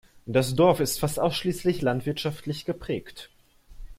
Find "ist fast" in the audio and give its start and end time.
0.79-1.19